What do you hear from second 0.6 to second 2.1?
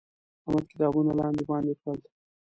کتابونه لاندې باندې کړل.